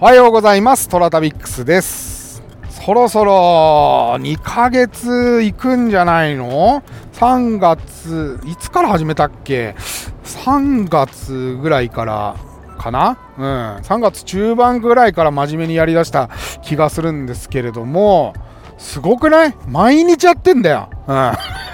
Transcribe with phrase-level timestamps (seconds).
[0.00, 0.88] おはようございます。
[0.88, 2.40] トラタビックスです。
[2.70, 6.84] そろそろ2ヶ月行くんじゃないの
[7.14, 9.74] ？3月いつから始めたっけ
[10.22, 12.36] ？3月ぐらいから
[12.78, 13.18] かな？
[13.38, 13.44] うん。
[13.82, 16.30] 3月中盤ぐらいから真面目にやりだした
[16.62, 18.34] 気がするんですけれども
[18.78, 19.54] すごくない？
[19.66, 20.90] 毎日やってんだよ。
[21.08, 21.32] うん。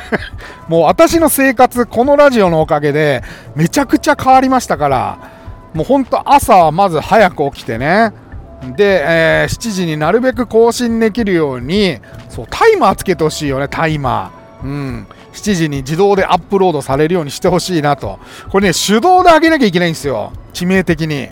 [0.69, 3.23] もう私の生活、このラジオのおかげで
[3.55, 5.19] めちゃくちゃ変わりましたから、
[5.75, 8.13] もうほんと朝はまず早く起きてね、
[8.77, 14.67] で、えー、7時になるべく更新できるように、そう、タイマーつけてほしいよね、タイマー。
[14.67, 15.07] うん。
[15.33, 18.19] 7時に自動でアップロードされるようにしてほしいなと。
[18.51, 20.33] これね、手動で上げなきゃいけないんですよ。
[20.55, 21.29] 致命的に。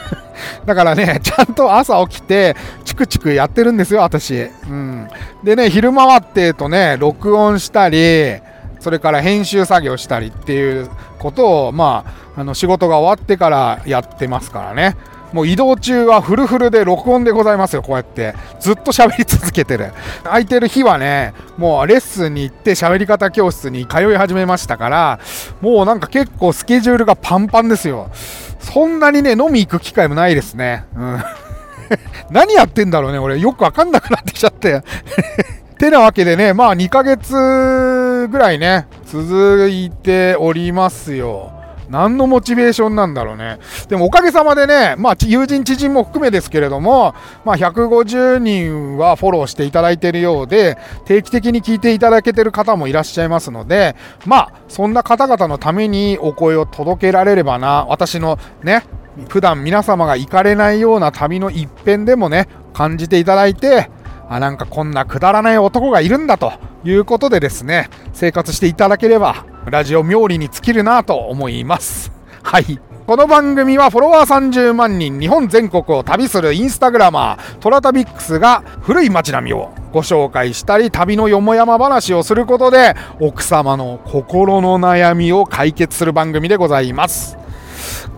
[0.66, 4.48] だからね、ちゃんと朝起きて、チクチクやってるんですよ、私。
[4.68, 5.08] うん。
[5.44, 8.36] でね、昼間はってとね、録音したり、
[8.86, 12.04] それから編集作業したりっていうことを、ま
[12.36, 14.96] あ、あの仕事が終わってからやってますからね。
[15.32, 18.36] もう移動中はフルフルで録音でございますよ、こうやって。
[18.60, 19.90] ずっと喋り続けてる。
[20.22, 25.18] 空いてる日はね、もうレッスンに行って喋り方教室に通い始めましたから、
[25.60, 28.08] もうなんか結構スケジュールがパンパンですよ。
[28.60, 30.84] そんなにね、飲み行く機会もないですね。
[30.94, 31.24] うん。
[32.30, 33.36] 何やってんだろうね、俺。
[33.40, 34.84] よくわかんなくなってきちゃって。
[35.76, 37.34] てなわけでね、まあ2ヶ月
[38.26, 41.52] ぐらいね、続いておりますよ。
[41.88, 43.58] 何のモチベーションなんだろうね。
[43.88, 58.84] でもおかげさまでね、まあ友人知人も含めですけれども、まあ150人はフォローしていただいているようで、定期的に聞いていただけてる方もいらっしゃいますので、まあそんな方々のためにお声を届けられればな、私のね、
[59.28, 63.90] 普段皆様が行かれないような旅の一辺でもね、感じていただいて、
[64.28, 66.52] あ、なんかこんなくだらない男がいるんだと
[66.86, 72.12] いうことでですね、生活していただければ、ラジオ冥利に尽きるなと思います。
[72.42, 72.78] はい。
[73.06, 87.38] この番組はフォロワー30万人日本全国を旅するインスタグラマートラタビックスが古い街並みをご紹介したり旅のよもやま話をすることで奥様の心の悩みを解決する番組でございます。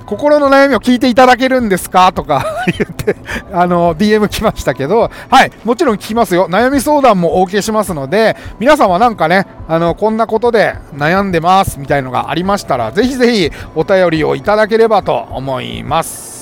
[0.06, 2.12] 心の悩みを聞いていただけるんですか？
[2.12, 2.44] とか
[2.78, 3.16] 言って、
[3.52, 6.48] あの、DM 来ましたけど、はい、もちろん聞きますよ。
[6.48, 16.37] 悩み相談もお受けしますので、皆さんはなんかね、あの、こんなことで悩んでますみたいのがありましたら、ぜひぜひお便りをいただければと思います。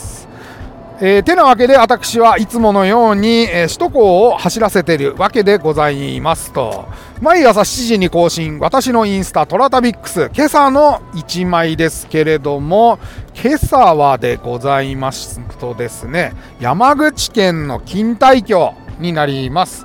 [0.98, 6.86] えー、てなわけで私はいつものように、えー、首都高を走らせているわけでございますと。
[7.20, 10.30] 毎朝7時に更新私のインスタトラタビックス。
[10.34, 12.98] 今朝の1枚ですけれども
[13.34, 19.84] 今朝はでございますとですね山口県の錦帯橋になります。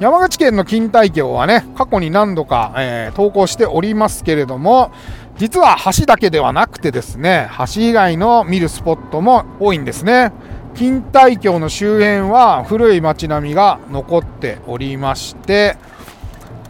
[0.00, 4.90] 山口県の錦帯橋はね過去に何度か、えー、投稿しておりますけれども
[5.38, 10.32] 実は橋だけではなくてですね橋以外の見るスポットも多いんですね。
[10.74, 15.76] 錦帯橋の周辺は古い町並みが残っておりまして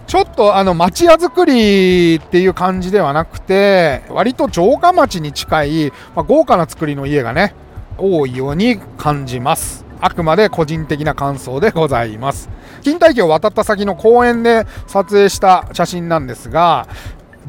[0.07, 7.55] ちょっとあの町屋造りっていう感じではなくて割と城下町に近い、まあ、豪華な造りの家がね
[7.99, 9.85] 多いように感じます。
[10.01, 12.49] あくまで個人的な感想でございます。
[12.85, 16.87] 錦帯橋を渡った先の公園で撮影した写真なんですが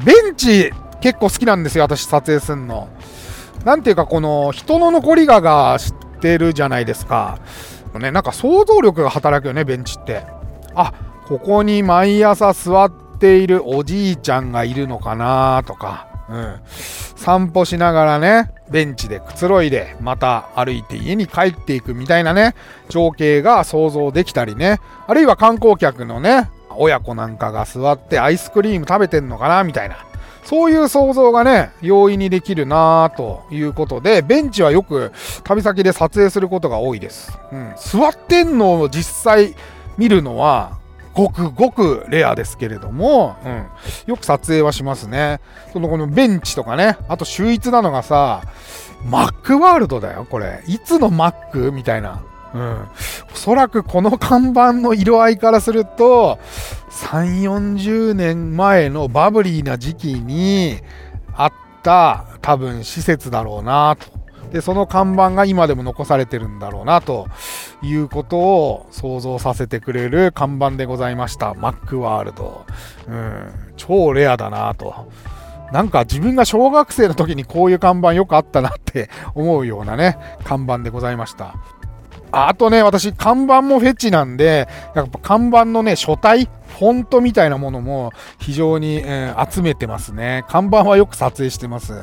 [0.04, 2.88] ベンチ結構好きなんですよ私撮影すんの
[3.64, 7.38] なんていうかこの人の残りががってるじゃないですか。
[7.98, 10.24] ね、なんか想像力が働くよね、ベンチって。
[10.74, 10.92] あ、
[11.26, 16.60] ここに毎朝座っているおじいちゃんがいるのかなとか、うん。
[17.16, 22.54] 散歩しながらね、ベンチでくつろいで、また歩いて家に帰っていくみたいなね、
[22.88, 24.78] 情景が想像できたりね、
[25.08, 29.96] あるいは観光客のね、親子なんかが座ってアイスクリーム食べてんのかなみたいな。
[30.42, 35.12] そういう想像がね、容易にできるなということで、ベンチはよく
[35.44, 37.38] 旅先で撮影することが多いです。
[37.52, 39.54] うん、座ってんのを実際
[39.96, 40.78] 見るのは、
[41.12, 43.66] ごくごくレアですけれども、うん、
[44.06, 45.40] よく撮影はしますね。
[45.72, 48.42] そのこのベンチとかね、あと秀逸なのがさ、
[49.04, 50.62] マックワールドだよ、これ。
[50.66, 51.72] いつのマック？
[51.72, 52.22] みたいな。
[52.54, 52.88] うん。
[53.32, 56.38] おそらくこの看板の色合いからすると、
[56.90, 60.80] 3、40年前のバブリーな時期に
[61.34, 61.52] あっ
[61.82, 64.20] た多分施設だろうなと。
[64.50, 67.28] で、その看板が今でも残されてるんだろうなと
[67.82, 71.54] いうことを想像させてくれる看板でございました。
[71.54, 72.66] マックワールド。
[73.08, 73.52] うん。
[73.76, 75.08] 超レアだなと。
[75.72, 81.54] なんか自分が小学生の時にこういう看板よくあったなって思うようなね、看板でございました。
[82.32, 90.44] あとね、私、看板もフェチなんで、やっぱ看板のね、書体、フォントみたいなものも非常に、えー、集めてますね。
[90.48, 91.94] 看板はよく撮影してます。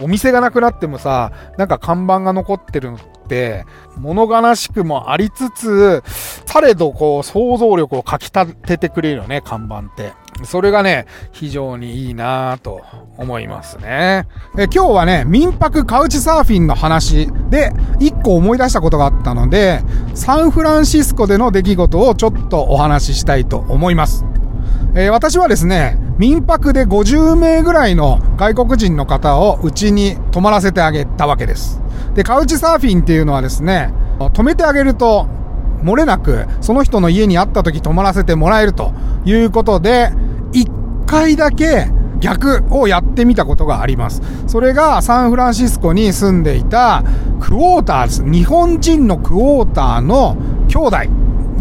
[0.00, 3.64] お店がなくなってもさ、なんか看板が残ってるのって、
[3.96, 6.02] 物悲しくもありつつ、
[6.46, 10.12] されどこう想像力をかき立ててくれるよね、看板って。
[10.42, 12.82] それがね、非常にいいなぁと
[13.16, 14.26] 思いますね。
[14.58, 19.80] え今日はね、民泊カウチサーフィンの話で、一個思い出したことがあったので、
[20.14, 24.24] サンフランシスコでの出来事をちょっとお話ししたいと思います。
[24.96, 31.80] えー、私はですね、民泊で50名ぐらいの外国人の方をうちに泊まらせてあげたわけです。
[32.14, 35.28] で、カウチサーフィンっていうのはですね、止めてあげると、
[35.82, 38.92] 漏れなく、その人の家に会った時泊まらせてもらえると
[39.24, 40.10] いうことで、
[40.54, 40.70] 一
[41.06, 41.88] 回だけ
[42.20, 44.22] 逆をやってみたことがあります。
[44.46, 47.04] それがサンフランシスコに住んでいた
[47.40, 48.24] クォーターです。
[48.24, 50.36] 日本人のクォーターの
[50.68, 50.96] 兄弟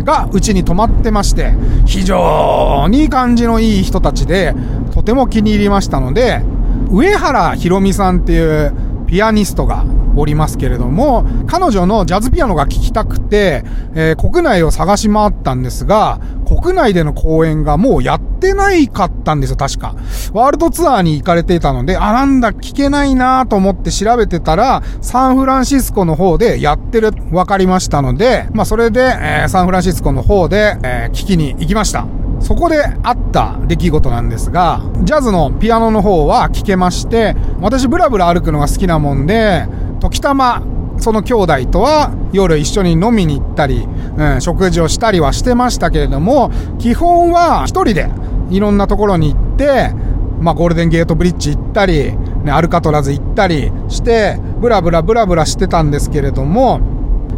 [0.05, 1.53] がうちに泊まってまして、
[1.85, 4.55] 非常に感じのいい人たちで、
[4.93, 6.41] とても気に入りましたので、
[6.89, 8.73] 上原ひろみさんっていう
[9.07, 9.83] ピアニストが
[10.15, 13.63] おりますけれども、彼女のジャズピアノが聴きたくて、
[13.95, 19.95] えー、国内を探し回ったんですが、国内での公演がもうやってないかったんですよ、確か。
[20.33, 32.05] ワールドツアーに行かれていたので、あ、なんだ、聞けないなと思って調べてたら、サンフランシスコの方でやってる、わかりましたので、まあ、それで、えー、サンフランシスコの方で、えー、聞きに行きました。
[32.43, 39.65] そこであった出来事なんですが、ジャズのピアノの方は聴けまして、私ブラブラ歩くのが好きなもんで、
[40.01, 40.61] 時たま、
[40.97, 43.87] その兄弟とは夜一緒に飲みに行ったり、
[44.17, 48.09] うん、食事をしたりはしてましたけれども、基本は一人で
[48.49, 49.91] いろんなところに行って、
[50.39, 52.13] まあ、ゴールデンゲートブリッジ行ったり、
[52.43, 56.79] ね、アルカトラズ行ったりして、ブラブラブラブラしてたんですけれども、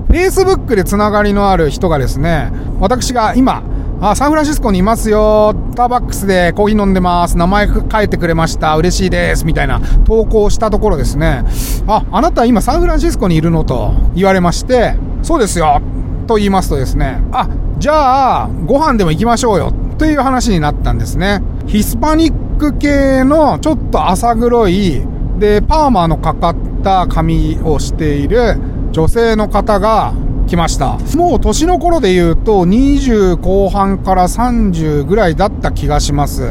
[0.09, 3.63] Facebook でつながりのある人がですね、私が今、
[4.01, 5.55] あ、サンフランシスコにいますよ。
[5.71, 7.37] スターバックスでコーヒー飲んでます。
[7.37, 8.75] 名前書いてくれました。
[8.75, 9.45] 嬉しいです。
[9.45, 11.43] みたいな投稿したところですね。
[11.87, 13.63] あ、あなた今サンフランシスコにいるの？
[13.63, 15.81] と言われまして、そうですよ。
[16.27, 17.47] と言いますとですね、あ、
[17.77, 19.73] じゃあ、ご飯でも行きましょうよ。
[19.97, 21.41] という話になったんですね。
[21.67, 25.01] ヒスパニック系のちょっと浅黒い、
[25.39, 28.57] で、パーマのかかった髪をしている
[28.91, 30.13] 女性の方が
[30.47, 30.97] 来ました。
[31.17, 36.43] もう年の頃で言うと20後半から30ぐらいだった気がします。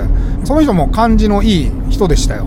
[0.44, 2.46] その人も感じのいい人でしたよ。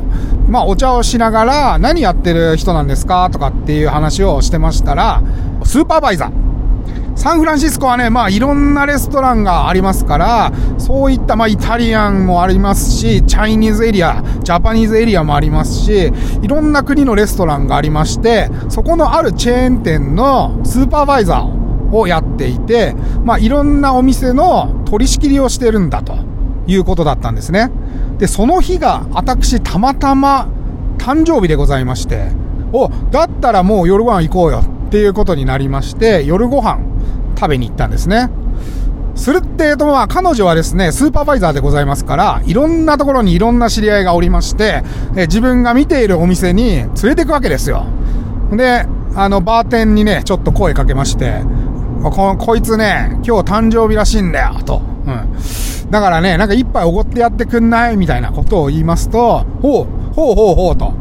[0.49, 3.29] まあお茶をしながら何やってる人なんですか？
[3.31, 5.23] とかっていう話をしてましたら、
[5.63, 6.46] スーパーバイザー。
[7.17, 22.93] サンフランシスコはね、まあいろんなレストランがありますから、そういったまあイタリアンもありますし、チャイニーズエリア、ジャパニーズエリアもありますし、いろんな国のレストランがありまして、そこのあるチェーン店のスーパーバイザーをやっていて、
[23.25, 26.15] まあいろんなお店の取り仕切りをしてるんだと
[26.67, 27.71] いうことだったんですね。
[28.19, 30.47] で、その日が私たまたま
[30.99, 32.27] 誕生日でございまして、
[32.73, 36.79] お、だったらもう夜ご飯行こうよっていうことになりまして、夜ご飯
[37.37, 38.29] 食べに行ったんですね。
[39.15, 44.83] するってえと、まあ、彼女はですね、スーパーバイザーでございますから、いろんなところにいろんな知り合いがおりまして、
[45.15, 47.85] え自分が見ているお店に連れてくわけですよ。
[48.51, 48.85] で、
[49.15, 51.41] あの、バーテンにね、ちょっと声かけまして、
[52.03, 54.81] ここいつね、今日誕生日らしいんだよ、と。
[55.07, 55.89] うん。
[55.89, 57.97] だからね、なんか一杯おごってやってくんない？
[57.97, 60.93] みたいなことを言いますと、ほう、ほうほうほうと。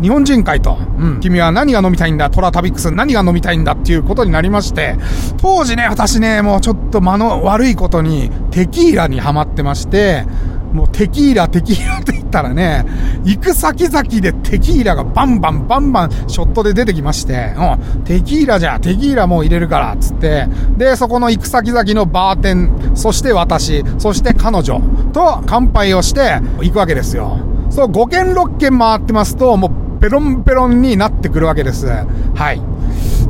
[0.00, 0.78] 日本人かいと。
[0.98, 1.20] うん。
[1.20, 2.30] 君は何が飲みたいんだ？
[2.30, 4.96] トラタビックス何が飲みたいんだっていうことになりまして、
[5.38, 10.24] 当時ね、私ね、もうちょっと間の悪いことにテキーラにハマってまして、
[10.72, 12.86] もうテキーラ、テキーラ って言ったらね、
[13.24, 24.80] 行く先々でテキーラがバンバンバンバンショットで出てきまして、うん、テキーラじゃ、テキーラもう入れるから、つって、で、そこの行く先々のバーテン、そして私、そして彼女
[25.12, 27.38] と乾杯をして行くわけですよ。
[27.68, 31.86] そう、5軒6軒回ってますと、もうペロンペロンになってくるわけです。
[31.86, 32.62] はい。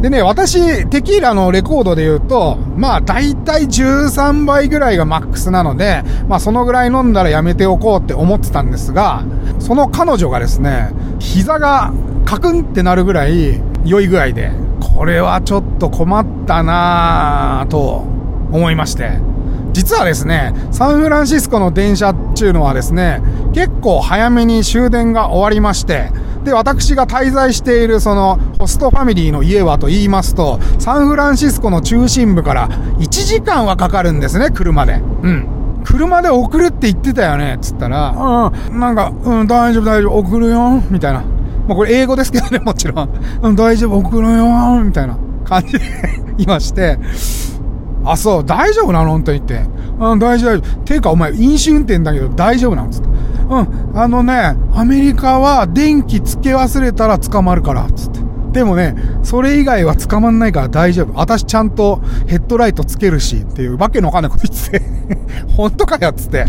[0.00, 9.24] でね、私、テキーラのレコードで言うと、まあ、だいたい13倍ぐらいがマックスなので、まあ、そのぐらい飲んだらやめておこうって思ってたんですが、
[9.58, 11.92] その彼女がですね、膝が
[12.24, 18.04] カクンってなるぐらい良い具合で、これはちょっと困ったなぁと
[18.52, 19.18] 思いまして、
[19.72, 23.20] 実はですね、サンフランシスコの電車っていうのはですね、
[23.52, 26.10] 結構早めに終電が終わりまして、
[26.44, 34.94] で、私が滞在しているそのホストファミリーの家はと言いますと、サンフランシスコの中心部から1時間はかかるんですね、車で。
[35.22, 35.46] うん。
[35.84, 38.10] 車で送るって言ってたよね、つったら、
[38.70, 41.20] うん、なんか、うん、大丈夫大丈夫、送るよ、みたいな。
[41.68, 43.08] まあこれ英語ですけどね、 もちろん。
[43.42, 45.80] うん、大丈夫、送るよ、みたいな感じで
[46.38, 46.98] いまして、
[48.04, 49.16] あ、そう、大丈夫なの？
[49.18, 49.62] って言って。
[49.98, 50.60] うん、大丈夫。
[50.84, 52.90] ていうか、お前、飲酒運転だけど大丈夫なの？
[52.90, 53.08] つって。
[53.50, 58.20] うん、あのね、アメリカは電気つけ忘れたら捕まるから、つって。
[58.52, 61.14] でもね、それ以外は捕まんないから大丈夫。
[61.14, 64.82] 私ちゃんとヘッドライトつけるし、っていうわけのわかんないこと言ってて
[65.56, 66.46] 本当かよ、つって。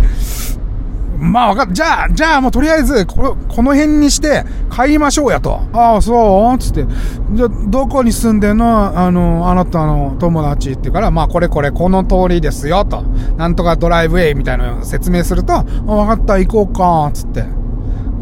[1.22, 1.68] まあわかっ。
[1.72, 5.62] じゃあ、じゃあもうとりあえず、ここの辺にして買いましょうやと。
[5.72, 6.58] ああ、そう？
[6.58, 6.88] つって。
[7.34, 8.98] じゃあ、どこに住んでんの？
[8.98, 13.04] あの、あなたの友達って言うから、まあこれこれこの通りですよと。
[13.38, 17.46] なんとかドライブウェイみたいなのを説明すると、あ、わかった、行こうか、つって。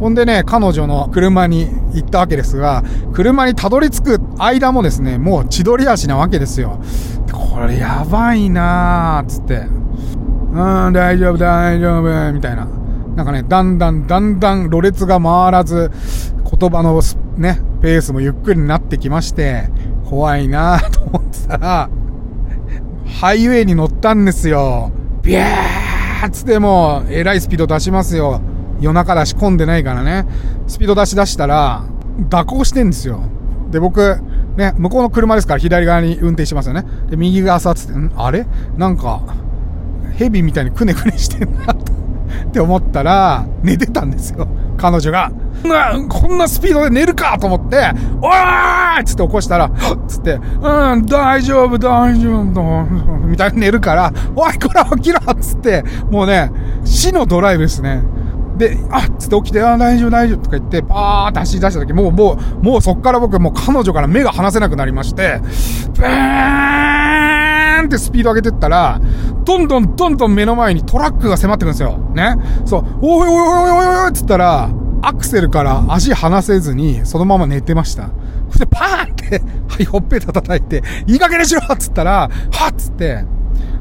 [0.02, 6.82] ほんでね、彼女の車に行ったわけですが、車にたどり着く間もですね、もう千鳥足なわけですよ。
[7.32, 9.68] これやばいなーつって。
[10.52, 12.68] うん、大丈夫、大丈夫、みたいな。
[13.16, 15.92] なんかね、だんだんだんだんろれつが回らず、
[16.60, 17.02] 言葉の
[17.38, 19.70] ね、ペースもゆっくりになってきまして、
[20.10, 21.90] 怖いなぁと思ってたら、
[23.22, 24.92] ハイウェイに乗ったんですよ。
[25.22, 28.42] ビャーつっても、えらいスピード出しますよ。
[28.80, 30.26] 夜中だし混んでないからね。
[30.68, 31.84] スピード出し出したら、
[32.32, 33.22] 蛇行してんですよ。
[33.72, 34.22] で、僕、
[34.58, 36.86] ね、向こうの車ですから左側に運転してますよね。
[37.10, 38.46] で、右側さつって、あれ？
[38.78, 39.22] なんか、
[40.16, 41.99] ヘビみたいにくねくねしてんなと。
[42.48, 44.48] って思ったら、寝てたんですよ。
[44.78, 45.32] 彼女が。
[46.08, 49.72] こんなスピードで寝るかと思って、おーいつって起こしたら、っ
[50.08, 52.74] つって、うん、大丈夫、大丈夫、
[53.28, 56.52] みたいに寝るから、おい、こら起きろつって、もうね、
[56.86, 58.04] 死のドライブですね。
[58.58, 65.42] で、あっつって起きて、あ、大丈夫、大丈夫とか言って、パーって走り出した時、もう、もう、もうそっから僕、もう彼女から目が離せなくなりまして、
[65.94, 67.39] ブー
[67.82, 69.00] ンってスピード上げてったら、
[69.44, 71.98] どんどんどんどん目の前にトラックが迫ってくるんですよ。
[72.14, 72.36] ね。
[72.66, 74.70] そう、おいおいおいおいおいおいっつったら、
[75.02, 78.10] アクセルから足離せずに、そのまま寝てました。
[78.50, 83.24] そしてパーンって、はい、ほっぺた叩いて、いい加減にしろっつったら、はっつって、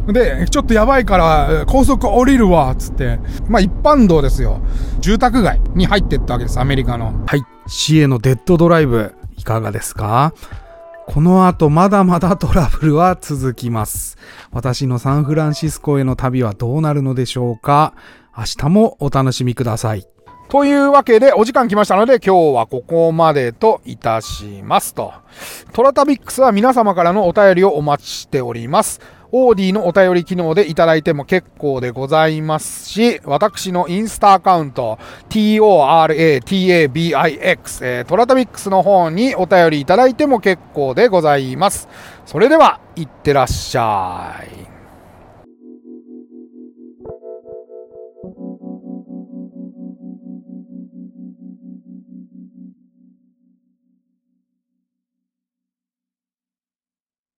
[0.06, 3.18] で、ちょっとやばいから、高速降りるわ、つって。
[3.48, 4.60] まあ、一般道ですよ。
[5.00, 7.12] 住宅街に入ってったわけです、アメリカの。
[7.26, 7.42] はい。
[7.66, 10.32] 市へのデッドドライブ、いかがですか？
[11.10, 14.18] この後まだまだトラブルは続きます。
[14.52, 17.94] 私のサンフランシスコへの旅はどうなるのでしょうか？
[18.36, 20.06] 明日もお楽しみください。
[20.50, 25.14] というわけで、お時間来ましたので、今日はここまでといたしますと。
[25.72, 29.00] トラタビックスは皆様からのお便りをお待ちしております。
[29.30, 41.88] オーディのお便り機能でいただいても結構でございますし、私のインスタアカウント、toratabix、えー、トラタミックスの方にお便りいただいても結構でございます。
[42.24, 44.77] それでは、いってらっしゃい。